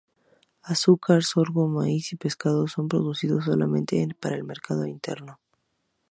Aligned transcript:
Azúcar, 0.73 1.21
sorgo, 1.31 1.63
maíz 1.77 2.05
y 2.13 2.15
pescado 2.23 2.61
son 2.67 2.85
producidos 2.91 3.45
solamente 3.49 3.93
para 4.19 4.35
el 4.35 4.43
mercado 4.51 4.87
interno. 4.87 5.39